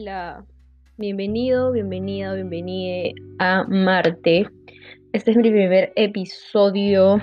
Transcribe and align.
Hola, 0.00 0.46
bienvenido, 0.96 1.72
bienvenida, 1.72 2.32
bienvenida 2.32 3.12
a 3.38 3.64
Marte. 3.64 4.46
Este 5.12 5.32
es 5.32 5.36
mi 5.36 5.50
primer 5.50 5.92
episodio 5.94 7.20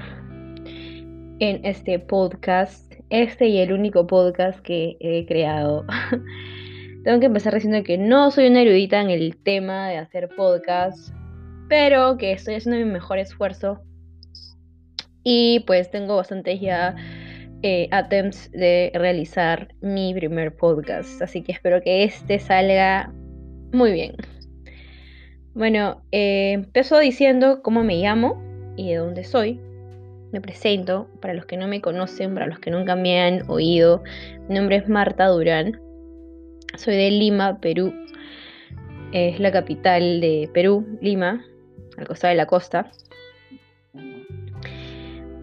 en 1.39 1.65
este 1.65 1.97
podcast, 1.97 2.93
este 3.09 3.47
y 3.47 3.57
el 3.57 3.73
único 3.73 4.05
podcast 4.05 4.59
que 4.59 4.95
he 4.99 5.25
creado. 5.25 5.87
Tengo 7.03 7.19
que 7.19 7.25
empezar 7.25 7.55
diciendo 7.55 7.81
que 7.83 7.97
no 7.97 8.29
soy 8.29 8.45
una 8.45 8.61
erudita 8.61 9.01
en 9.01 9.09
el 9.09 9.37
tema 9.37 9.89
de 9.89 9.97
hacer 9.97 10.29
podcast, 10.37 11.11
pero 11.69 12.15
que 12.19 12.33
estoy 12.33 12.53
haciendo 12.53 12.85
mi 12.85 12.93
mejor 12.93 13.17
esfuerzo 13.17 13.81
y 15.23 15.61
pues 15.61 15.89
tengo 15.89 16.17
bastantes 16.17 16.61
ya 16.61 16.95
eh, 17.63 17.87
attempts 17.91 18.51
de 18.51 18.91
realizar 18.93 19.69
mi 19.81 20.13
primer 20.13 20.55
podcast. 20.55 21.21
Así 21.21 21.41
que 21.41 21.51
espero 21.51 21.81
que 21.81 22.03
este 22.03 22.39
salga 22.39 23.11
muy 23.73 23.91
bien. 23.91 24.15
Bueno, 25.53 26.03
eh, 26.11 26.51
empiezo 26.53 26.99
diciendo 26.99 27.61
cómo 27.63 27.83
me 27.83 27.95
llamo 27.95 28.41
y 28.75 28.91
de 28.91 28.97
dónde 28.97 29.23
soy. 29.23 29.59
Me 30.31 30.41
presento, 30.41 31.07
para 31.21 31.33
los 31.33 31.45
que 31.45 31.57
no 31.57 31.67
me 31.67 31.81
conocen, 31.81 32.33
para 32.33 32.47
los 32.47 32.59
que 32.59 32.69
nunca 32.69 32.95
me 32.95 33.19
han 33.21 33.49
oído. 33.49 34.03
Mi 34.47 34.55
nombre 34.55 34.75
es 34.75 34.87
Marta 34.87 35.25
Durán. 35.27 35.79
Soy 36.75 36.95
de 36.95 37.09
Lima, 37.09 37.59
Perú. 37.59 37.93
Es 39.13 39.39
la 39.39 39.51
capital 39.51 40.21
de 40.21 40.49
Perú, 40.53 40.85
Lima, 41.01 41.43
al 41.97 42.07
costado 42.07 42.31
de 42.31 42.37
la 42.37 42.45
costa. 42.45 42.91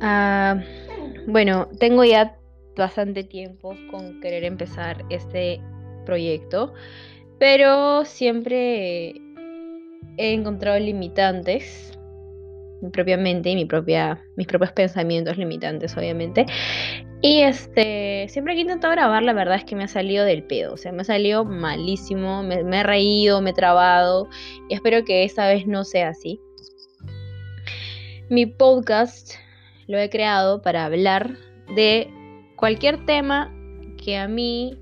Ah, 0.00 0.60
bueno, 1.26 1.68
tengo 1.78 2.04
ya 2.04 2.36
bastante 2.76 3.24
tiempo 3.24 3.76
con 3.90 4.20
querer 4.20 4.44
empezar 4.44 5.04
este 5.10 5.60
proyecto, 6.04 6.72
pero 7.38 8.04
siempre 8.04 9.14
he 10.16 10.32
encontrado 10.32 10.78
limitantes 10.78 11.94
y 12.82 13.54
mi 13.54 13.64
propia, 13.64 14.22
mis 14.36 14.46
propios 14.46 14.72
pensamientos 14.72 15.38
limitantes, 15.38 15.96
obviamente. 15.96 16.46
Y 17.22 17.40
este, 17.40 18.26
siempre 18.28 18.54
que 18.54 18.58
he 18.58 18.62
intentado 18.62 18.92
grabar, 18.92 19.22
la 19.22 19.32
verdad 19.32 19.56
es 19.56 19.64
que 19.64 19.76
me 19.76 19.84
ha 19.84 19.88
salido 19.88 20.24
del 20.26 20.42
pedo, 20.42 20.74
o 20.74 20.76
sea, 20.76 20.92
me 20.92 21.02
ha 21.02 21.04
salido 21.04 21.44
malísimo, 21.44 22.42
me, 22.42 22.62
me 22.62 22.80
he 22.80 22.82
reído, 22.82 23.40
me 23.40 23.50
he 23.50 23.54
trabado, 23.54 24.28
y 24.68 24.74
espero 24.74 25.04
que 25.04 25.24
esta 25.24 25.48
vez 25.48 25.66
no 25.66 25.84
sea 25.84 26.10
así. 26.10 26.38
Mi 28.28 28.44
podcast 28.46 29.34
lo 29.86 29.98
he 29.98 30.10
creado 30.10 30.62
para 30.62 30.84
hablar 30.84 31.36
de 31.74 32.10
cualquier 32.56 33.04
tema 33.04 33.52
que 34.02 34.16
a 34.16 34.28
mí 34.28 34.78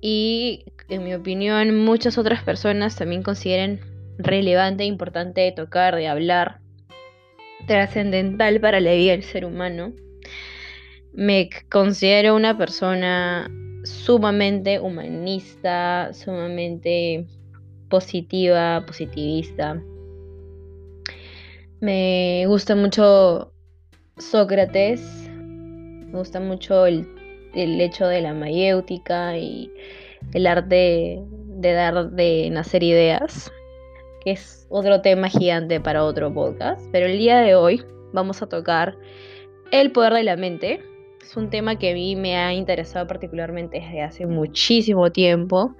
y 0.00 0.64
en 0.88 1.04
mi 1.04 1.14
opinión 1.14 1.84
muchas 1.84 2.18
otras 2.18 2.42
personas 2.42 2.96
también 2.96 3.22
consideren 3.22 3.80
relevante 4.18 4.84
e 4.84 4.86
importante 4.86 5.40
de 5.40 5.52
tocar, 5.52 5.96
de 5.96 6.08
hablar, 6.08 6.60
trascendental 7.66 8.60
para 8.60 8.80
la 8.80 8.92
vida 8.92 9.12
del 9.12 9.22
ser 9.22 9.44
humano. 9.44 9.92
Me 11.12 11.48
considero 11.70 12.34
una 12.34 12.58
persona 12.58 13.50
sumamente 13.84 14.80
humanista, 14.80 16.12
sumamente 16.12 17.26
positiva, 17.88 18.84
positivista. 18.86 19.82
Me 21.80 22.44
gusta 22.46 22.74
mucho 22.74 23.53
Sócrates. 24.18 25.28
Me 25.28 26.18
gusta 26.18 26.38
mucho 26.38 26.86
el, 26.86 27.06
hecho 27.54 28.06
de 28.06 28.20
la 28.20 28.32
mayéutica 28.32 29.36
y 29.36 29.72
el 30.32 30.46
arte 30.46 31.20
de 31.20 31.72
dar, 31.72 32.10
de 32.10 32.48
nacer 32.50 32.84
ideas, 32.84 33.52
que 34.22 34.32
es 34.32 34.66
otro 34.70 35.00
tema 35.00 35.28
gigante 35.28 35.80
para 35.80 36.04
otro 36.04 36.32
podcast. 36.32 36.80
Pero 36.92 37.06
el 37.06 37.18
día 37.18 37.40
de 37.40 37.56
hoy 37.56 37.84
vamos 38.12 38.40
a 38.40 38.48
tocar 38.48 38.96
el 39.72 39.90
poder 39.90 40.14
de 40.14 40.22
la 40.22 40.36
mente. 40.36 40.80
Es 41.20 41.36
un 41.36 41.50
tema 41.50 41.76
que 41.76 41.90
a 41.90 41.94
mí 41.94 42.14
me 42.14 42.36
ha 42.36 42.52
interesado 42.52 43.08
particularmente 43.08 43.80
desde 43.80 44.02
hace 44.02 44.26
muchísimo 44.26 45.10
tiempo 45.10 45.74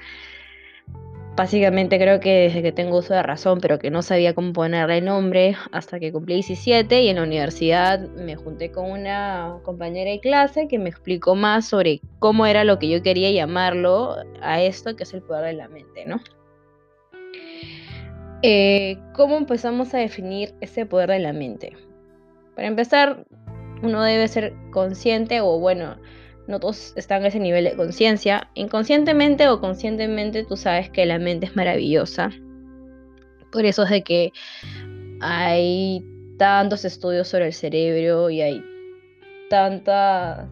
básicamente 1.37 1.99
creo 1.99 2.21
que 2.21 2.43
desde 2.43 2.63
que 2.63 2.73
tengo 2.73 2.99
uso 2.99 3.15
de 3.15 3.23
razón, 3.23 3.59
pero 3.61 3.79
que 3.79 3.91
no 3.91 4.03
sabía 4.03 4.35
cómo 4.35 4.53
ponerle 4.53 5.01
nombre 5.01 5.57
hasta 5.73 5.99
que 5.99 6.13
cumplí 6.13 6.35
17 6.35 7.03
y 7.03 7.09
en 7.09 7.17
la 7.17 7.23
universidad 7.23 8.01
me 8.01 8.37
junté 8.37 8.71
con 8.71 8.91
una 8.91 9.59
compañera 9.63 10.11
de 10.11 10.21
clase 10.21 10.69
que 10.69 10.79
me 10.79 10.89
explicó 10.89 11.35
más 11.35 11.67
sobre 11.67 12.01
cómo 12.19 12.47
era 12.47 12.65
lo 12.65 12.79
que 12.79 12.89
yo 12.89 13.03
quería 13.03 13.31
llamarlo 13.31 14.17
a 14.41 14.63
esto 14.63 14.97
que 14.97 15.03
es 15.03 15.15
el 15.15 15.23
poder 15.23 15.45
de 15.47 15.53
la 15.55 15.69
mente, 15.69 16.05
¿no? 16.07 16.21
Eh, 18.43 18.99
¿Cómo 19.15 19.37
empezamos 19.37 19.95
a 19.95 19.99
definir 19.99 20.55
ese 20.61 20.85
poder 20.85 21.09
de 21.11 21.19
la 21.19 21.33
mente? 21.33 21.73
Para 22.55 22.69
empezar, 22.69 23.25
uno 23.83 24.03
debe 24.03 24.29
ser 24.29 24.55
consciente 24.71 25.41
o 25.41 25.59
bueno, 25.59 25.97
no 26.47 26.61
todos 26.61 26.93
están 26.97 27.25
a 27.25 27.29
ese 27.29 27.41
nivel 27.41 27.65
de 27.65 27.77
conciencia. 27.77 28.49
Inconscientemente 28.55 29.49
o 29.49 29.61
conscientemente 29.61 30.45
tú 30.45 30.57
sabes 30.57 30.91
que 30.91 31.07
la 31.07 31.19
mente 31.19 31.47
es 31.47 31.57
maravillosa. 31.57 32.31
Por 33.51 33.65
eso 33.65 33.85
es 33.85 33.91
de 33.91 34.03
que 34.03 34.33
hay 35.21 36.05
tantos 36.39 36.85
estudios 36.85 37.29
sobre 37.29 37.47
el 37.47 37.53
cerebro 37.53 38.31
y 38.31 38.41
hay 38.41 38.65
tantas 39.49 40.49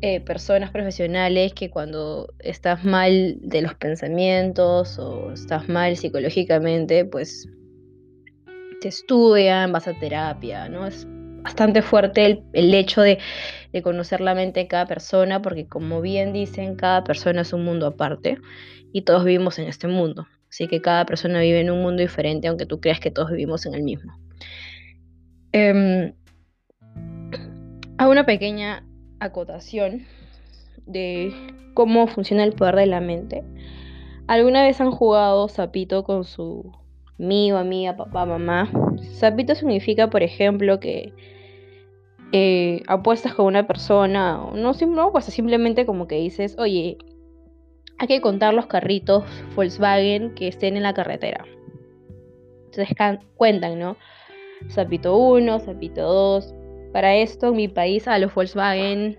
eh, 0.00 0.20
personas 0.20 0.70
profesionales 0.70 1.52
que 1.54 1.70
cuando 1.70 2.32
estás 2.38 2.84
mal 2.84 3.36
de 3.40 3.62
los 3.62 3.74
pensamientos 3.74 4.98
o 4.98 5.32
estás 5.32 5.68
mal 5.68 5.96
psicológicamente, 5.96 7.04
pues 7.04 7.48
te 8.80 8.88
estudian, 8.88 9.72
vas 9.72 9.88
a 9.88 9.94
terapia, 9.94 10.68
¿no? 10.68 10.86
Es 10.86 11.06
bastante 11.42 11.82
fuerte 11.82 12.42
el, 12.52 12.74
hecho 12.74 13.02
de, 13.02 13.18
conocer 13.82 14.20
la 14.20 14.34
mente 14.34 14.60
de 14.60 14.68
cada 14.68 14.86
persona, 14.86 15.40
porque 15.40 15.66
como 15.66 16.00
bien 16.00 16.32
dicen, 16.32 16.76
cada 16.76 17.04
persona 17.04 17.42
es 17.42 17.52
un 17.52 17.64
mundo 17.64 17.86
aparte 17.86 18.38
y 18.92 19.02
todos 19.02 19.24
vivimos 19.24 19.58
en 19.58 19.68
este 19.68 19.88
mundo. 19.88 20.26
Así 20.48 20.66
que 20.66 20.80
cada 20.80 21.04
persona 21.04 21.40
vive 21.40 21.60
en 21.60 21.70
un 21.70 21.82
mundo 21.82 22.02
diferente, 22.02 22.48
aunque 22.48 22.66
tú 22.66 22.80
creas 22.80 23.00
que 23.00 23.10
todos 23.10 23.30
vivimos 23.30 23.66
en 23.66 23.74
el 23.74 23.82
mismo. 23.82 24.12
Eh, 25.52 26.14
hago 27.98 28.10
una 28.10 28.24
pequeña 28.24 28.84
acotación 29.20 30.06
de 30.86 31.32
cómo 31.74 32.06
funciona 32.06 32.44
el 32.44 32.52
poder 32.52 32.76
de 32.76 32.86
la 32.86 33.00
mente. 33.00 33.44
¿Alguna 34.26 34.62
vez 34.62 34.80
han 34.80 34.90
jugado 34.90 35.48
sapito 35.48 36.04
con 36.04 36.24
su 36.24 36.72
mío, 37.18 37.58
amiga, 37.58 37.96
papá, 37.96 38.24
mamá? 38.24 38.70
Sapito 39.12 39.54
significa, 39.54 40.08
por 40.08 40.22
ejemplo, 40.22 40.80
que 40.80 41.12
eh, 42.32 42.82
apuestas 42.86 43.34
con 43.34 43.46
una 43.46 43.66
persona, 43.66 44.40
no, 44.54 44.72
no 44.72 45.12
pues 45.12 45.24
simplemente 45.26 45.86
como 45.86 46.06
que 46.06 46.16
dices, 46.16 46.56
oye, 46.58 46.98
hay 47.98 48.06
que 48.06 48.20
contar 48.20 48.54
los 48.54 48.66
carritos 48.66 49.24
Volkswagen 49.56 50.34
que 50.34 50.48
estén 50.48 50.76
en 50.76 50.84
la 50.84 50.94
carretera. 50.94 51.44
Entonces 52.66 52.96
cuentan, 53.34 53.78
¿no? 53.78 53.96
Zapito 54.70 55.16
1, 55.16 55.60
Zapito 55.60 56.02
2. 56.02 56.54
Para 56.92 57.16
esto 57.16 57.48
en 57.48 57.56
mi 57.56 57.68
país 57.68 58.06
a 58.06 58.18
los 58.18 58.34
Volkswagen 58.34 59.18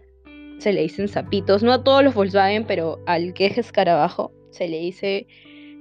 se 0.60 0.74
le 0.74 0.82
dicen 0.82 1.08
zapitos. 1.08 1.64
No 1.64 1.74
a 1.74 1.84
todos 1.84 2.04
los 2.04 2.14
Volkswagen, 2.14 2.66
pero 2.66 3.00
al 3.06 3.34
que 3.34 3.48
es 3.48 3.58
escarabajo 3.58 4.32
se 4.52 4.68
le 4.68 4.80
dice 4.80 5.28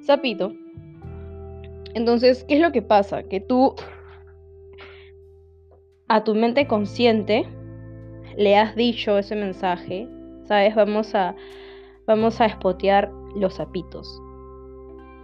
zapito. 0.04 0.52
Entonces, 1.98 2.44
¿qué 2.44 2.54
es 2.54 2.60
lo 2.60 2.70
que 2.70 2.80
pasa? 2.80 3.24
Que 3.24 3.40
tú 3.40 3.74
a 6.06 6.22
tu 6.22 6.36
mente 6.36 6.68
consciente 6.68 7.44
le 8.36 8.56
has 8.56 8.76
dicho 8.76 9.18
ese 9.18 9.34
mensaje, 9.34 10.08
¿sabes? 10.44 10.76
Vamos 10.76 11.16
a, 11.16 11.34
vamos 12.06 12.40
a 12.40 12.46
espotear 12.46 13.10
los 13.34 13.56
zapitos. 13.56 14.22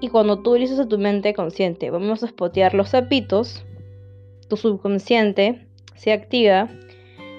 Y 0.01 0.09
cuando 0.09 0.43
tú 0.43 0.55
dices 0.55 0.81
a 0.81 0.89
tu 0.89 0.99
mente 0.99 1.33
consciente, 1.33 1.91
vamos 1.91 2.25
a 2.25 2.27
espotear 2.27 2.75
los 2.75 2.91
zapitos, 2.91 3.65
tu 4.49 4.57
subconsciente 4.57 5.69
se 5.95 6.11
activa 6.11 6.69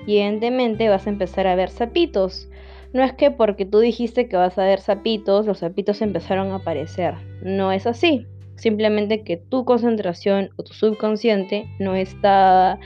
y 0.08 0.16
evidentemente 0.20 0.88
vas 0.88 1.08
a 1.08 1.10
empezar 1.10 1.46
a 1.46 1.56
ver 1.56 1.72
zapitos. 1.72 2.48
No 2.94 3.04
es 3.04 3.12
que 3.12 3.32
porque 3.32 3.66
tú 3.66 3.80
dijiste 3.80 4.30
que 4.30 4.38
vas 4.38 4.58
a 4.58 4.64
ver 4.64 4.80
zapitos, 4.80 5.46
los 5.46 5.60
zapitos 5.60 6.02
empezaron 6.02 6.54
a 6.54 6.56
aparecer. 6.56 7.16
No 7.44 7.74
es 7.74 7.86
así. 7.86 8.26
Simplemente 8.56 9.24
que 9.24 9.38
tu 9.38 9.66
concentración 9.66 10.50
o 10.56 10.64
tu 10.64 10.74
subconsciente 10.74 11.68
no 11.80 11.96
está 11.96 12.80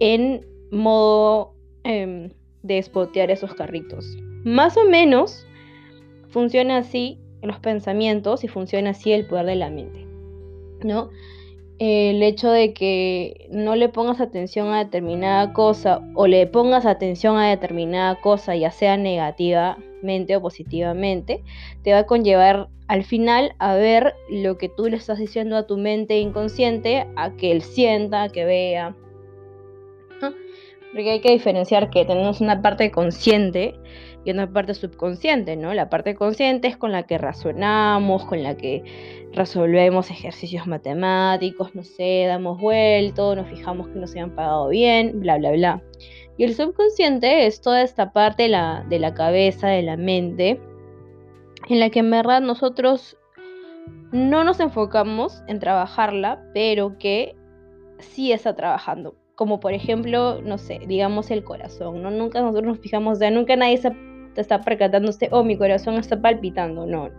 en 0.00 0.44
modo 0.70 1.54
em, 1.84 2.30
de 2.62 2.78
espotear 2.78 3.30
esos 3.30 3.54
carritos. 3.54 4.16
Más 4.44 4.76
o 4.76 4.84
menos 4.84 5.46
funciona 6.28 6.78
así 6.78 7.18
los 7.42 7.58
pensamientos 7.60 8.44
y 8.44 8.48
funciona 8.48 8.90
así 8.90 9.12
el 9.12 9.26
poder 9.26 9.46
de 9.46 9.56
la 9.56 9.70
mente. 9.70 10.06
¿No? 10.82 11.10
El 11.78 12.22
hecho 12.24 12.50
de 12.50 12.72
que 12.72 13.48
no 13.52 13.76
le 13.76 13.88
pongas 13.88 14.20
atención 14.20 14.68
a 14.68 14.84
determinada 14.84 15.52
cosa 15.52 16.00
o 16.14 16.26
le 16.26 16.46
pongas 16.48 16.86
atención 16.86 17.36
a 17.36 17.48
determinada 17.48 18.20
cosa, 18.20 18.56
ya 18.56 18.72
sea 18.72 18.96
negativa, 18.96 19.78
negativamente 20.02 20.36
o 20.36 20.40
positivamente, 20.40 21.42
te 21.82 21.92
va 21.92 22.00
a 22.00 22.06
conllevar 22.06 22.68
al 22.86 23.04
final 23.04 23.54
a 23.58 23.74
ver 23.74 24.14
lo 24.30 24.56
que 24.56 24.68
tú 24.68 24.88
le 24.88 24.96
estás 24.96 25.18
diciendo 25.18 25.56
a 25.56 25.66
tu 25.66 25.76
mente 25.76 26.18
inconsciente, 26.18 27.06
a 27.16 27.36
que 27.36 27.52
él 27.52 27.62
sienta, 27.62 28.24
a 28.24 28.28
que 28.28 28.44
vea. 28.44 28.96
Porque 30.90 31.10
hay 31.10 31.20
que 31.20 31.32
diferenciar 31.32 31.90
que 31.90 32.06
tenemos 32.06 32.40
una 32.40 32.62
parte 32.62 32.90
consciente 32.90 33.74
y 34.24 34.30
una 34.30 34.50
parte 34.50 34.72
subconsciente, 34.72 35.54
¿no? 35.54 35.74
La 35.74 35.90
parte 35.90 36.14
consciente 36.14 36.66
es 36.66 36.78
con 36.78 36.92
la 36.92 37.02
que 37.02 37.18
razonamos, 37.18 38.24
con 38.24 38.42
la 38.42 38.56
que 38.56 38.82
resolvemos 39.32 40.10
ejercicios 40.10 40.66
matemáticos, 40.66 41.74
no 41.74 41.84
sé, 41.84 42.24
damos 42.26 42.58
vuelto, 42.58 43.36
nos 43.36 43.48
fijamos 43.48 43.88
que 43.88 43.98
nos 43.98 44.12
hayan 44.12 44.34
pagado 44.34 44.68
bien, 44.68 45.20
bla, 45.20 45.36
bla, 45.36 45.52
bla. 45.52 45.82
Y 46.38 46.44
el 46.44 46.54
subconsciente 46.54 47.46
es 47.46 47.60
toda 47.60 47.82
esta 47.82 48.12
parte 48.12 48.44
de 48.44 48.48
la, 48.50 48.86
de 48.88 49.00
la 49.00 49.12
cabeza, 49.12 49.68
de 49.68 49.82
la 49.82 49.96
mente, 49.96 50.60
en 51.68 51.80
la 51.80 51.90
que 51.90 51.98
en 51.98 52.10
verdad 52.12 52.40
nosotros 52.40 53.18
no 54.12 54.44
nos 54.44 54.60
enfocamos 54.60 55.42
en 55.48 55.58
trabajarla, 55.58 56.40
pero 56.54 56.96
que 56.96 57.34
sí 57.98 58.30
está 58.30 58.54
trabajando. 58.54 59.16
Como 59.34 59.58
por 59.58 59.72
ejemplo, 59.72 60.40
no 60.42 60.58
sé, 60.58 60.80
digamos 60.86 61.32
el 61.32 61.42
corazón, 61.42 62.02
¿no? 62.02 62.10
Nunca 62.12 62.40
nosotros 62.40 62.66
nos 62.66 62.78
fijamos, 62.78 63.18
de 63.18 63.32
nunca 63.32 63.56
nadie 63.56 63.78
se 63.78 63.92
está 64.36 64.60
percatándose, 64.60 65.28
oh, 65.32 65.42
mi 65.42 65.58
corazón 65.58 65.96
está 65.96 66.20
palpitando, 66.22 66.86
no. 66.86 67.10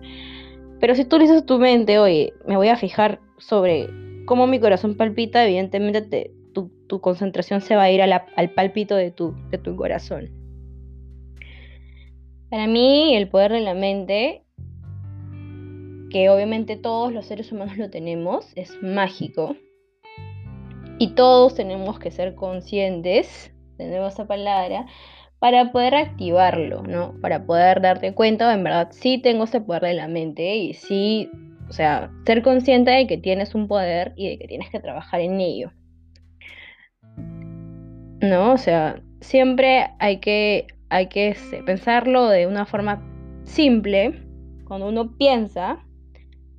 Pero 0.79 0.95
si 0.95 1.03
tú 1.03 1.17
le 1.17 1.23
dices 1.23 1.41
a 1.41 1.45
tu 1.45 1.59
mente, 1.59 1.99
oye, 1.99 2.33
me 2.47 2.55
voy 2.55 2.69
a 2.69 2.77
fijar 2.77 3.19
sobre 3.37 3.89
cómo 4.25 4.47
mi 4.47 4.61
corazón 4.61 4.95
palpita, 4.95 5.45
evidentemente 5.45 6.31
tu, 6.53 7.01
concentración 7.01 7.61
se 7.61 7.75
va 7.75 7.83
a 7.83 7.91
ir 7.91 8.01
al 8.01 8.53
palpito 8.53 8.95
de 8.95 9.11
tu, 9.11 9.35
de 9.49 9.57
tu 9.57 9.75
corazón. 9.75 10.29
Para 12.49 12.65
mí, 12.65 13.15
el 13.15 13.29
poder 13.29 13.51
de 13.51 13.61
la 13.61 13.75
mente, 13.75 14.43
que 16.09 16.29
obviamente 16.29 16.77
todos 16.77 17.13
los 17.13 17.27
seres 17.27 17.51
humanos 17.51 17.77
lo 17.77 17.89
tenemos, 17.89 18.51
es 18.55 18.75
mágico. 18.81 19.55
Y 20.97 21.09
todos 21.09 21.55
tenemos 21.55 21.99
que 21.99 22.11
ser 22.11 22.35
conscientes, 22.35 23.53
nuevo 23.77 24.07
esa 24.07 24.27
palabra, 24.27 24.87
para 25.39 25.71
poder 25.71 25.95
activarlo, 25.95 26.83
¿no? 26.83 27.13
Para 27.21 27.45
poder 27.45 27.81
darte 27.81 28.13
cuenta, 28.13 28.53
en 28.53 28.63
verdad, 28.63 28.89
sí 28.91 29.19
tengo 29.19 29.45
ese 29.45 29.61
poder 29.61 29.83
de 29.83 29.93
la 29.93 30.07
mente 30.07 30.57
y 30.57 30.73
sí, 30.73 31.29
o 31.69 31.71
sea, 31.71 32.11
ser 32.25 32.41
consciente 32.41 32.91
de 32.91 33.07
que 33.07 33.17
tienes 33.17 33.55
un 33.55 33.67
poder 33.67 34.13
y 34.17 34.27
de 34.27 34.37
que 34.37 34.47
tienes 34.47 34.69
que 34.69 34.79
trabajar 34.79 35.21
en 35.21 35.39
ello. 35.39 35.71
¿No? 38.21 38.53
O 38.53 38.57
sea, 38.57 39.01
siempre 39.21 39.87
hay 39.99 40.17
que, 40.17 40.67
hay 40.89 41.07
que 41.07 41.29
este, 41.29 41.63
pensarlo 41.63 42.27
de 42.27 42.47
una 42.47 42.65
forma 42.65 43.01
simple. 43.43 44.21
Cuando 44.67 44.87
uno 44.89 45.15
piensa, 45.17 45.83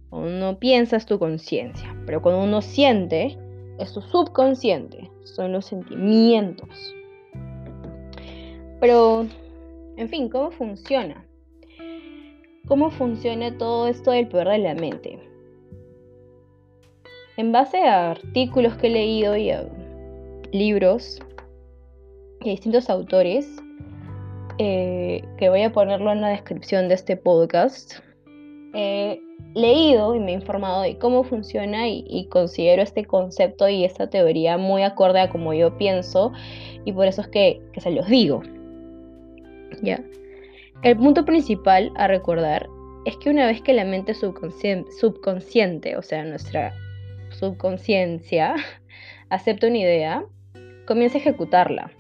cuando 0.08 0.28
uno 0.28 0.58
piensa 0.58 0.96
es 0.96 1.06
tu 1.06 1.18
conciencia, 1.18 1.94
pero 2.06 2.22
cuando 2.22 2.42
uno 2.42 2.62
siente 2.62 3.38
es 3.78 3.92
tu 3.92 4.02
subconsciente, 4.02 5.10
son 5.24 5.52
los 5.52 5.66
sentimientos. 5.66 6.94
Pero, 8.80 9.26
en 9.96 10.08
fin, 10.08 10.28
¿cómo 10.28 10.50
funciona? 10.50 11.24
¿Cómo 12.66 12.90
funciona 12.90 13.56
todo 13.56 13.88
esto 13.88 14.10
del 14.10 14.28
poder 14.28 14.48
de 14.48 14.58
la 14.58 14.74
mente? 14.74 15.18
En 17.36 17.52
base 17.52 17.78
a 17.82 18.10
artículos 18.10 18.74
que 18.76 18.88
he 18.88 18.90
leído 18.90 19.36
y 19.36 19.50
a 19.50 19.68
libros 20.52 21.20
de 22.44 22.50
distintos 22.50 22.88
autores, 22.88 23.48
eh, 24.58 25.22
que 25.38 25.48
voy 25.48 25.62
a 25.62 25.72
ponerlo 25.72 26.12
en 26.12 26.20
la 26.20 26.28
descripción 26.28 26.88
de 26.88 26.94
este 26.94 27.16
podcast, 27.16 27.94
he 28.74 29.20
leído 29.54 30.14
y 30.14 30.20
me 30.20 30.32
he 30.32 30.34
informado 30.34 30.82
de 30.82 30.98
cómo 30.98 31.24
funciona 31.24 31.88
y, 31.88 32.26
considero 32.30 32.82
este 32.82 33.04
concepto 33.04 33.68
y 33.68 33.84
esta 33.84 34.08
teoría 34.08 34.58
muy 34.58 34.82
acorde 34.82 35.20
a 35.20 35.30
como 35.30 35.52
yo 35.54 35.76
pienso 35.76 36.32
y 36.84 36.92
por 36.92 37.06
eso 37.06 37.22
es 37.22 37.28
que 37.28 37.60
se 37.76 37.90
los 37.90 38.06
digo. 38.06 38.42
¿ya? 39.82 40.02
El 40.82 40.96
punto 40.96 41.24
principal 41.24 41.92
a 41.96 42.06
recordar 42.06 42.68
es 43.04 43.16
que 43.16 43.30
una 43.30 43.46
vez 43.46 43.60
que 43.62 43.72
la 43.72 43.84
mente 43.84 44.14
subconsciente, 44.14 45.96
o 45.96 46.02
sea, 46.02 46.24
nuestra 46.24 46.74
subconsciencia, 47.30 48.56
acepta 49.30 49.66
una 49.66 49.78
idea, 49.78 50.24
comienza 50.86 51.18
a 51.18 51.20
ejecutarla. 51.20 51.90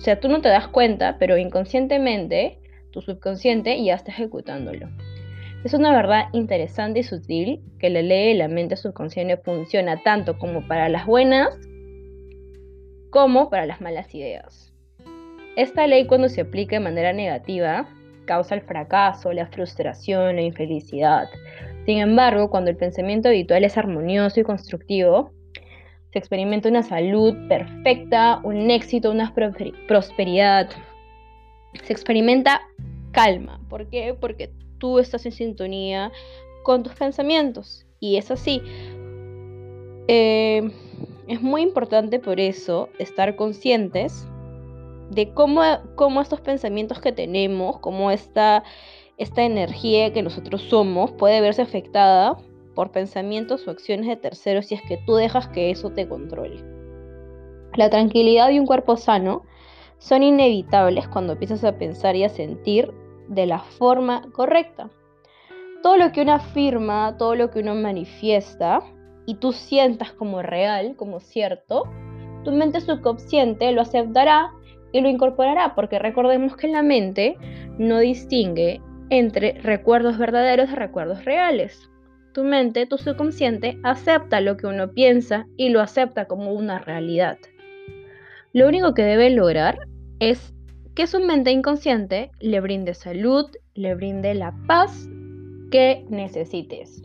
O 0.00 0.02
sea, 0.02 0.18
tú 0.18 0.30
no 0.30 0.40
te 0.40 0.48
das 0.48 0.66
cuenta, 0.66 1.18
pero 1.18 1.36
inconscientemente 1.36 2.58
tu 2.90 3.02
subconsciente 3.02 3.84
ya 3.84 3.96
está 3.96 4.10
ejecutándolo. 4.10 4.88
Es 5.62 5.74
una 5.74 5.94
verdad 5.94 6.28
interesante 6.32 7.00
y 7.00 7.02
sutil 7.02 7.60
que 7.78 7.90
la 7.90 8.00
ley 8.00 8.28
de 8.28 8.34
la 8.34 8.48
mente 8.48 8.76
subconsciente 8.76 9.36
funciona 9.36 10.02
tanto 10.02 10.38
como 10.38 10.66
para 10.66 10.88
las 10.88 11.04
buenas 11.04 11.50
como 13.10 13.50
para 13.50 13.66
las 13.66 13.82
malas 13.82 14.14
ideas. 14.14 14.72
Esta 15.56 15.86
ley 15.86 16.06
cuando 16.06 16.30
se 16.30 16.40
aplica 16.40 16.76
de 16.76 16.80
manera 16.80 17.12
negativa 17.12 17.86
causa 18.24 18.54
el 18.54 18.62
fracaso, 18.62 19.34
la 19.34 19.48
frustración, 19.48 20.36
la 20.36 20.42
infelicidad. 20.42 21.28
Sin 21.84 21.98
embargo, 21.98 22.48
cuando 22.48 22.70
el 22.70 22.78
pensamiento 22.78 23.28
habitual 23.28 23.64
es 23.64 23.76
armonioso 23.76 24.40
y 24.40 24.44
constructivo, 24.44 25.32
se 26.12 26.18
experimenta 26.18 26.68
una 26.68 26.82
salud 26.82 27.34
perfecta, 27.48 28.40
un 28.42 28.70
éxito, 28.70 29.10
una 29.10 29.32
prosperidad. 29.86 30.70
Se 31.84 31.92
experimenta 31.92 32.62
calma. 33.12 33.60
¿Por 33.68 33.88
qué? 33.88 34.14
Porque 34.18 34.50
tú 34.78 34.98
estás 34.98 35.24
en 35.26 35.32
sintonía 35.32 36.10
con 36.64 36.82
tus 36.82 36.94
pensamientos. 36.94 37.86
Y 38.00 38.16
es 38.16 38.30
así. 38.30 38.60
Eh, 40.08 40.68
es 41.28 41.40
muy 41.40 41.62
importante 41.62 42.18
por 42.18 42.40
eso 42.40 42.88
estar 42.98 43.36
conscientes 43.36 44.26
de 45.10 45.32
cómo, 45.32 45.62
cómo 45.94 46.20
estos 46.20 46.40
pensamientos 46.40 47.00
que 47.00 47.12
tenemos, 47.12 47.78
cómo 47.78 48.10
esta, 48.10 48.64
esta 49.16 49.44
energía 49.44 50.12
que 50.12 50.22
nosotros 50.22 50.62
somos 50.62 51.12
puede 51.12 51.40
verse 51.40 51.62
afectada 51.62 52.36
por 52.74 52.92
pensamientos 52.92 53.66
o 53.66 53.70
acciones 53.70 54.06
de 54.06 54.16
terceros 54.16 54.66
si 54.66 54.74
es 54.74 54.82
que 54.82 54.98
tú 55.06 55.14
dejas 55.14 55.48
que 55.48 55.70
eso 55.70 55.90
te 55.90 56.08
controle. 56.08 56.64
La 57.74 57.90
tranquilidad 57.90 58.50
y 58.50 58.58
un 58.58 58.66
cuerpo 58.66 58.96
sano 58.96 59.44
son 59.98 60.22
inevitables 60.22 61.06
cuando 61.08 61.34
empiezas 61.34 61.62
a 61.64 61.78
pensar 61.78 62.16
y 62.16 62.24
a 62.24 62.28
sentir 62.28 62.92
de 63.28 63.46
la 63.46 63.60
forma 63.60 64.22
correcta. 64.32 64.90
Todo 65.82 65.96
lo 65.96 66.12
que 66.12 66.22
uno 66.22 66.32
afirma, 66.32 67.16
todo 67.16 67.34
lo 67.34 67.50
que 67.50 67.60
uno 67.60 67.74
manifiesta 67.74 68.82
y 69.26 69.36
tú 69.36 69.52
sientas 69.52 70.12
como 70.12 70.42
real, 70.42 70.96
como 70.96 71.20
cierto, 71.20 71.84
tu 72.44 72.52
mente 72.52 72.80
subconsciente 72.80 73.70
lo 73.72 73.82
aceptará 73.82 74.52
y 74.92 75.00
lo 75.00 75.08
incorporará, 75.08 75.74
porque 75.74 75.98
recordemos 75.98 76.56
que 76.56 76.68
la 76.68 76.82
mente 76.82 77.36
no 77.78 77.98
distingue 77.98 78.80
entre 79.10 79.52
recuerdos 79.60 80.18
verdaderos 80.18 80.70
y 80.70 80.74
recuerdos 80.74 81.24
reales. 81.24 81.90
Tu 82.32 82.44
mente, 82.44 82.86
tu 82.86 82.96
subconsciente, 82.96 83.78
acepta 83.82 84.40
lo 84.40 84.56
que 84.56 84.66
uno 84.66 84.92
piensa 84.92 85.46
y 85.56 85.70
lo 85.70 85.80
acepta 85.80 86.26
como 86.26 86.52
una 86.52 86.78
realidad. 86.78 87.38
Lo 88.52 88.68
único 88.68 88.94
que 88.94 89.02
debe 89.02 89.30
lograr 89.30 89.78
es 90.20 90.54
que 90.94 91.06
su 91.06 91.20
mente 91.20 91.50
inconsciente 91.50 92.30
le 92.40 92.60
brinde 92.60 92.94
salud, 92.94 93.46
le 93.74 93.94
brinde 93.94 94.34
la 94.34 94.54
paz 94.66 95.08
que 95.70 96.04
necesites. 96.08 97.02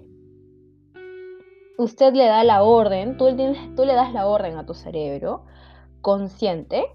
Usted 1.77 2.13
le 2.13 2.25
da 2.25 2.44
la 2.44 2.63
orden, 2.63 3.17
tú, 3.17 3.27
le 3.27 3.94
das 3.94 4.13
la 4.13 4.27
orden 4.27 4.58
a 4.58 4.65
tu 4.65 4.74
cerebro 4.74 5.46
consciente 6.01 6.86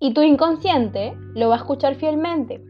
y 0.00 0.14
tu 0.14 0.22
inconsciente 0.22 1.14
lo 1.34 1.48
va 1.48 1.56
a 1.56 1.58
escuchar 1.58 1.94
fielmente 1.96 2.64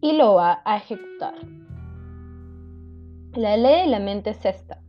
y 0.00 0.12
lo 0.12 0.34
va 0.34 0.62
a 0.64 0.76
ejecutar. 0.76 1.57
La 3.34 3.56
ley 3.56 3.82
de 3.82 3.86
la 3.88 4.00
mente 4.00 4.30
es 4.30 4.44
esta. 4.44 4.80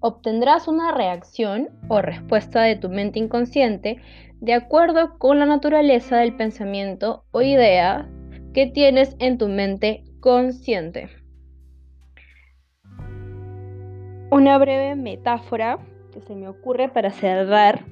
Obtendrás 0.00 0.68
una 0.68 0.92
reacción 0.92 1.68
o 1.88 2.00
respuesta 2.00 2.62
de 2.62 2.76
tu 2.76 2.88
mente 2.88 3.18
inconsciente 3.18 4.00
de 4.40 4.54
acuerdo 4.54 5.18
con 5.18 5.38
la 5.38 5.46
naturaleza 5.46 6.18
del 6.18 6.34
pensamiento 6.34 7.24
o 7.30 7.42
idea 7.42 8.08
que 8.52 8.66
tienes 8.66 9.16
en 9.18 9.38
tu 9.38 9.48
mente 9.48 10.04
consciente. 10.20 11.08
Una 14.30 14.58
breve 14.58 14.96
metáfora 14.96 15.78
que 16.12 16.20
se 16.20 16.34
me 16.34 16.48
ocurre 16.48 16.88
para 16.88 17.10
cerrar 17.10 17.84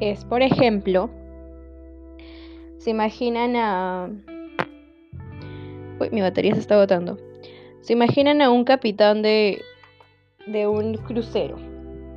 es, 0.00 0.24
por 0.24 0.42
ejemplo, 0.42 1.10
se 2.78 2.90
imaginan 2.90 3.56
a... 3.56 4.10
Uy, 6.00 6.10
mi 6.10 6.20
batería 6.20 6.54
se 6.54 6.60
está 6.60 6.74
agotando. 6.76 7.27
Se 7.80 7.92
imaginan 7.92 8.42
a 8.42 8.50
un 8.50 8.64
capitán 8.64 9.22
de, 9.22 9.62
de 10.46 10.66
un 10.66 10.94
crucero. 10.94 11.56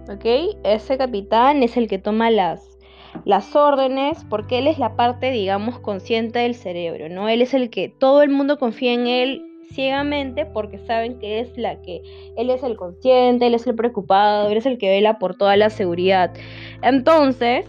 ¿Ok? 0.09 0.55
Ese 0.63 0.97
capitán 0.97 1.63
es 1.63 1.77
el 1.77 1.87
que 1.87 1.97
toma 1.97 2.31
las, 2.31 2.77
las 3.25 3.55
órdenes, 3.55 4.25
porque 4.29 4.59
él 4.59 4.67
es 4.67 4.79
la 4.79 4.95
parte, 4.95 5.31
digamos, 5.31 5.79
consciente 5.79 6.39
del 6.39 6.55
cerebro, 6.55 7.07
¿no? 7.09 7.29
Él 7.29 7.41
es 7.41 7.53
el 7.53 7.69
que 7.69 7.89
todo 7.89 8.21
el 8.21 8.29
mundo 8.29 8.57
confía 8.57 8.93
en 8.93 9.07
él 9.07 9.45
ciegamente 9.73 10.45
porque 10.45 10.77
saben 10.79 11.17
que 11.19 11.39
es 11.39 11.57
la 11.57 11.81
que 11.81 12.01
él 12.35 12.49
es 12.49 12.63
el 12.63 12.75
consciente, 12.75 13.47
él 13.47 13.53
es 13.53 13.65
el 13.67 13.75
preocupado, 13.75 14.49
él 14.49 14.57
es 14.57 14.65
el 14.65 14.77
que 14.77 14.89
vela 14.89 15.17
por 15.19 15.35
toda 15.35 15.55
la 15.55 15.69
seguridad. 15.69 16.33
Entonces, 16.81 17.65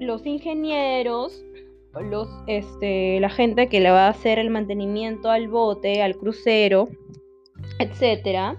los 0.00 0.26
ingenieros, 0.26 1.44
los, 2.00 2.28
este, 2.46 3.20
la 3.20 3.30
gente 3.30 3.68
que 3.68 3.80
le 3.80 3.90
va 3.90 4.06
a 4.06 4.10
hacer 4.10 4.38
el 4.38 4.50
mantenimiento 4.50 5.30
al 5.30 5.48
bote, 5.48 6.02
al 6.02 6.16
crucero, 6.16 6.88
etcétera, 7.78 8.56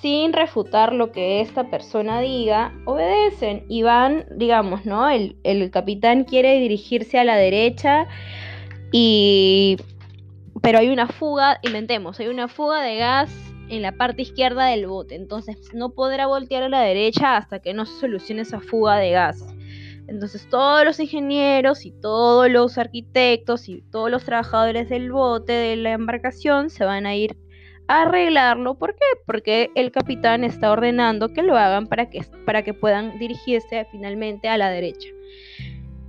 sin 0.00 0.32
refutar 0.32 0.94
lo 0.94 1.12
que 1.12 1.40
esta 1.40 1.70
persona 1.70 2.20
diga, 2.20 2.72
obedecen 2.86 3.64
y 3.68 3.82
van, 3.82 4.26
digamos, 4.36 4.86
¿no? 4.86 5.08
El, 5.10 5.36
el 5.44 5.70
capitán 5.70 6.24
quiere 6.24 6.58
dirigirse 6.58 7.18
a 7.18 7.24
la 7.24 7.36
derecha 7.36 8.06
y... 8.92 9.76
Pero 10.62 10.78
hay 10.78 10.90
una 10.90 11.06
fuga, 11.06 11.58
inventemos, 11.62 12.20
hay 12.20 12.28
una 12.28 12.46
fuga 12.46 12.82
de 12.82 12.96
gas 12.96 13.30
en 13.70 13.80
la 13.80 13.92
parte 13.92 14.22
izquierda 14.22 14.66
del 14.66 14.86
bote, 14.86 15.14
entonces 15.14 15.56
no 15.72 15.90
podrá 15.90 16.26
voltear 16.26 16.64
a 16.64 16.68
la 16.68 16.82
derecha 16.82 17.36
hasta 17.36 17.60
que 17.60 17.72
no 17.72 17.86
se 17.86 17.98
solucione 17.98 18.42
esa 18.42 18.60
fuga 18.60 18.98
de 18.98 19.10
gas. 19.10 19.46
Entonces 20.10 20.48
todos 20.48 20.84
los 20.84 20.98
ingenieros 20.98 21.86
y 21.86 21.92
todos 21.92 22.50
los 22.50 22.78
arquitectos 22.78 23.68
y 23.68 23.80
todos 23.92 24.10
los 24.10 24.24
trabajadores 24.24 24.88
del 24.88 25.12
bote, 25.12 25.52
de 25.52 25.76
la 25.76 25.92
embarcación, 25.92 26.68
se 26.68 26.84
van 26.84 27.06
a 27.06 27.14
ir 27.14 27.36
a 27.86 28.02
arreglarlo. 28.02 28.74
¿Por 28.74 28.96
qué? 28.96 29.04
Porque 29.24 29.70
el 29.76 29.92
capitán 29.92 30.42
está 30.42 30.72
ordenando 30.72 31.32
que 31.32 31.44
lo 31.44 31.56
hagan 31.56 31.86
para 31.86 32.10
que, 32.10 32.24
para 32.44 32.64
que 32.64 32.74
puedan 32.74 33.20
dirigirse 33.20 33.86
finalmente 33.92 34.48
a 34.48 34.58
la 34.58 34.68
derecha. 34.70 35.08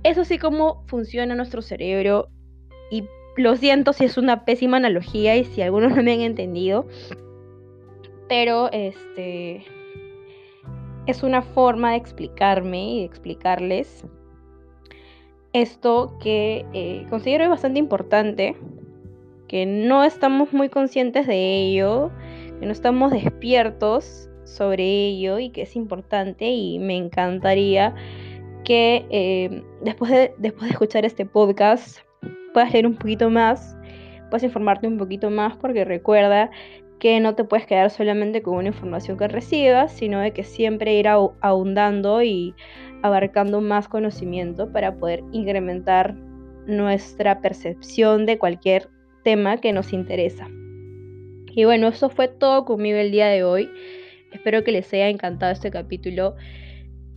Eso 0.02 0.24
sí 0.24 0.36
como 0.36 0.84
funciona 0.88 1.36
nuestro 1.36 1.62
cerebro 1.62 2.28
y 2.90 3.04
lo 3.36 3.54
siento 3.54 3.92
si 3.92 4.06
es 4.06 4.18
una 4.18 4.44
pésima 4.44 4.78
analogía 4.78 5.36
y 5.36 5.44
si 5.44 5.62
algunos 5.62 5.92
no 5.96 6.02
me 6.02 6.14
han 6.14 6.22
entendido. 6.22 6.88
Pero 8.28 8.68
este 8.72 9.64
es 11.06 11.22
una 11.22 11.42
forma 11.42 11.92
de 11.92 11.96
explicarme 11.96 12.94
y 12.94 12.98
de 13.00 13.04
explicarles 13.04 14.04
esto 15.52 16.16
que 16.20 16.64
eh, 16.72 17.06
considero 17.10 17.48
bastante 17.48 17.78
importante, 17.78 18.56
que 19.48 19.66
no 19.66 20.04
estamos 20.04 20.52
muy 20.52 20.68
conscientes 20.68 21.26
de 21.26 21.68
ello, 21.68 22.10
que 22.58 22.66
no 22.66 22.72
estamos 22.72 23.12
despiertos 23.12 24.30
sobre 24.44 24.84
ello 24.84 25.38
y 25.38 25.50
que 25.50 25.62
es 25.62 25.76
importante 25.76 26.46
y 26.50 26.78
me 26.78 26.96
encantaría 26.96 27.94
que 28.64 29.04
eh, 29.10 29.62
después, 29.82 30.10
de, 30.10 30.34
después 30.38 30.64
de 30.64 30.72
escuchar 30.72 31.04
este 31.04 31.26
podcast 31.26 31.98
puedas 32.54 32.72
leer 32.72 32.86
un 32.86 32.96
poquito 32.96 33.28
más, 33.28 33.76
puedas 34.30 34.44
informarte 34.44 34.86
un 34.86 34.98
poquito 34.98 35.30
más, 35.30 35.56
porque 35.56 35.84
recuerda 35.84 36.50
que 37.02 37.18
no 37.18 37.34
te 37.34 37.42
puedes 37.42 37.66
quedar 37.66 37.90
solamente 37.90 38.42
con 38.42 38.54
una 38.54 38.68
información 38.68 39.18
que 39.18 39.26
recibas, 39.26 39.92
sino 39.92 40.20
de 40.20 40.30
que 40.30 40.44
siempre 40.44 40.94
ir 40.94 41.08
ahondando 41.08 42.22
y 42.22 42.54
abarcando 43.02 43.60
más 43.60 43.88
conocimiento 43.88 44.70
para 44.70 44.94
poder 44.94 45.24
incrementar 45.32 46.14
nuestra 46.68 47.40
percepción 47.40 48.24
de 48.24 48.38
cualquier 48.38 48.88
tema 49.24 49.56
que 49.56 49.72
nos 49.72 49.92
interesa. 49.92 50.48
Y 51.50 51.64
bueno, 51.64 51.88
eso 51.88 52.08
fue 52.08 52.28
todo 52.28 52.64
conmigo 52.64 52.98
el 52.98 53.10
día 53.10 53.26
de 53.26 53.42
hoy. 53.42 53.68
Espero 54.30 54.62
que 54.62 54.70
les 54.70 54.92
haya 54.92 55.08
encantado 55.08 55.50
este 55.50 55.72
capítulo. 55.72 56.36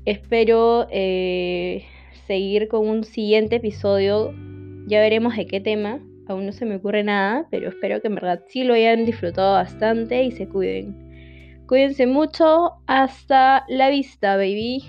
Espero 0.05 0.87
eh, 0.89 1.85
seguir 2.25 2.69
con 2.69 2.89
un 2.89 3.03
siguiente 3.03 3.57
episodio 3.57 4.33
ya 4.87 4.99
veremos 4.99 5.35
de 5.35 5.45
qué 5.45 5.59
tema. 5.59 5.99
Aún 6.27 6.45
no 6.45 6.51
se 6.51 6.65
me 6.65 6.77
ocurre 6.77 7.03
nada, 7.03 7.47
pero 7.51 7.69
espero 7.69 8.01
que 8.01 8.07
en 8.07 8.15
verdad 8.15 8.41
sí 8.47 8.63
lo 8.63 8.73
hayan 8.73 9.05
disfrutado 9.05 9.53
bastante 9.53 10.23
y 10.23 10.31
se 10.31 10.47
cuiden. 10.47 11.63
Cuídense 11.67 12.07
mucho. 12.07 12.73
Hasta 12.87 13.65
la 13.67 13.89
vista, 13.89 14.35
baby. 14.35 14.83